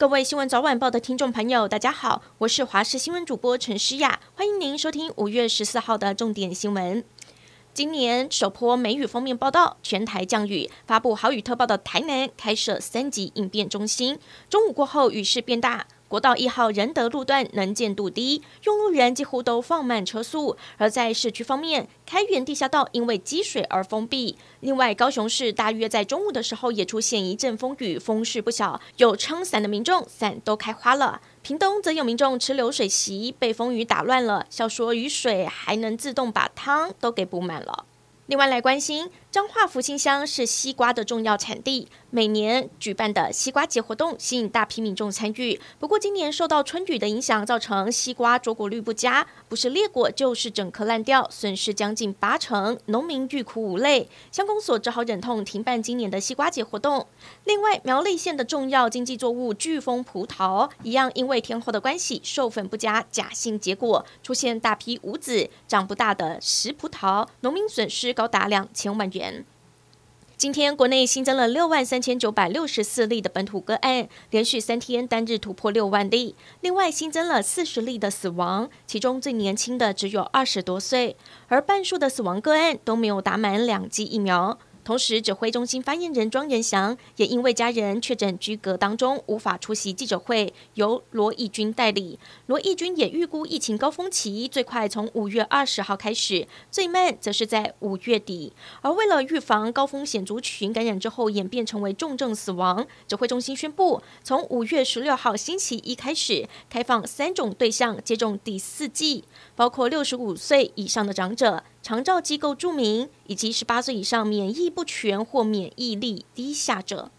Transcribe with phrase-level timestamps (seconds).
[0.00, 7.04] 各位新闻早晚报的听众朋友，大家好，我是华视新闻主播陈诗雅，欢迎您收听五月十四号的重点新闻。
[7.74, 14.18] 今年首波梅雨封面报道，全台降雨，发布豪雨特报的台南开设三级应变中心，
[14.48, 15.86] 中午过后雨势变大。
[16.10, 20.56] 国道一号仁德路段能见度低，用路人几乎都放慢车速。
[20.76, 24.36] 而在市区方面，开元地下道因为积水而封闭。
[24.58, 31.20] 另外，高雄市大约在中午的时候也出现一阵风雨，风势不小，有撑伞的民众伞都开花了。
[31.42, 37.86] 屏东则有民众吃流水席，被风雨打乱了，笑说雨水还能自动把汤都给补满了。
[38.26, 45.60] 另外来关心，彰化福兴乡是西瓜的重要产地，每年举办的西瓜节活动吸引大批民众参与。
[45.78, 54.08] 不过今年受到春雨的影响，造成西瓜着果率不佳，不是裂果就是整颗烂掉，损失将近八成，农民欲哭无泪。
[54.32, 57.06] 乡公所只好忍痛停办今年的西瓜节活动。
[57.44, 69.44] 另外，苗栗县的重要经济作物巨峰葡萄一样，因为天候的关系，授粉不佳，假性结果，出现大批无籽、长不大的石葡萄，农民损失高达两千万元。
[70.40, 76.34] 今天国内新增了六万三千九百六十四例的本土个案，连续三天单日突破六万例。
[76.62, 81.14] 另外新增了四十例的死亡，其中最年轻的只有二十多岁，
[81.48, 84.58] 而半数的死亡个案都没有打满两剂疫苗。
[84.82, 92.18] 同时，指挥中心发言人庄人祥也因为家人确诊居隔当中，无法出席记者会，由罗义军代理。
[92.46, 98.52] 罗义军也预估疫情高峰期最快从五月二十号开始，最慢则是在五月底。
[98.80, 111.62] 而为了预防高风险族群感染之后演变成为重症死亡，指挥中心宣布，从五月十六号星期一开始，开放三种对象接种第四剂，包括六十五岁以上的长者。
[111.82, 117.10] 长照机构住民以及十八岁以上免疫不全或免疫力低下者，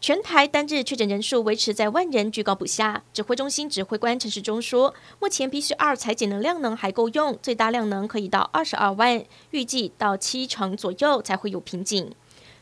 [0.00, 3.02] 全台单日确诊人数维持在万人居高不下。
[3.12, 12.12] 指挥中心指挥官陈世忠说，目前 PCR 采检能量能还够用，最大量能可以到二十二万，预计到七成左右才会有瓶颈。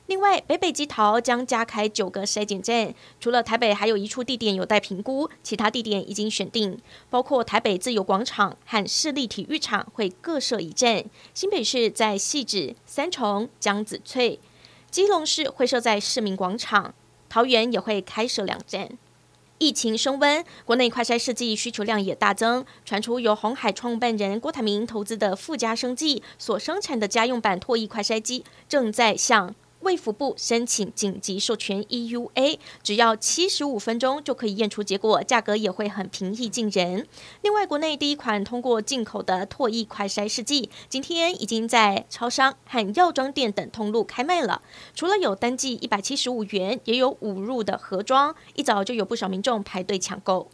[0.06, 6.80] 另外，北北基桃将加开九个筛检站，除了台北，还有一处地点有待评估，其他地点已经选定，
[7.10, 14.38] 包括台北自由广场和市立体育场会各设一站，新北市在汐止、三重、江子翠，
[14.92, 16.94] 基隆市会设在市民广场，
[17.28, 18.88] 桃园也会开设两站。
[19.58, 29.52] 疫情升温，国内快筛试剂需求量也大增，传出由红海创办人郭台铭投资的富家生技所生产的家用版唾液快筛机正在向
[29.86, 37.06] 卫福部申请紧急授权 EUA，只要七十五分钟就可以验出结果，价格也会很平易近人。
[37.42, 44.60] 另外，国内第一款通过进口的唾液快筛试剂，今天已经在超商和药妆店等通路开卖了。
[44.92, 50.48] 除了有单剂一百七十五元，也有五入的盒装，一早就有不少民众排队抢购。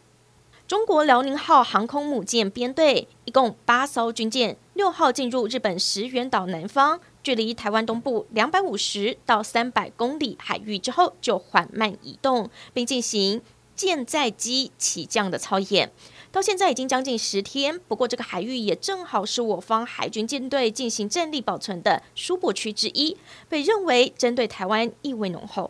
[0.73, 6.99] 中国辽宁号航空母舰编队一共八艘军舰，六号进入日本石垣岛南方。
[7.21, 13.39] 距离台湾东部两百五十到三百公里海域之后，就缓慢移动，并进行
[13.75, 15.91] 舰载机起降的操演。
[16.31, 23.15] 到现在已经将近十天，不过这个海域也正好是我方海军舰队进行战力保存的输泊区之一，
[23.47, 25.69] 被认为针对台湾意味浓厚。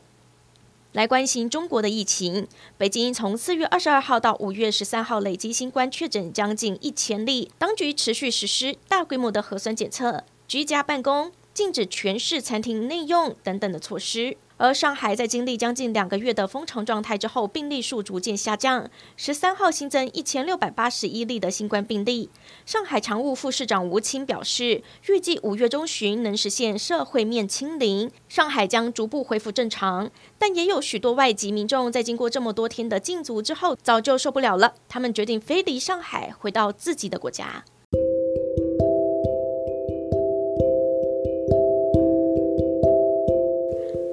[0.94, 11.32] 来关心中国的疫情，北京从四月二十二号到五月十三号累计新冠确诊将近一千例，当局持续实施大规模的核酸检测，居家办公。
[11.54, 18.90] 禁止全市餐厅内用等等的措施，而上海在经历将近两个月的封城状态之后，病例数逐渐下降。
[19.16, 22.32] 十三号新增一千六百八十一例的新冠病例。
[22.66, 30.10] 上海常务副市长吴清表示，预计五月中旬能实现社会面清零，上海将逐步恢复正常。
[30.40, 37.64] 但也有许多外籍民众在经过这么多天的禁足之后，早就受不了了，他们决定飞离上海，回到自己的国家。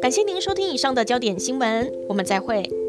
[0.01, 2.80] 感谢您收听以上的焦点新闻，我们再会。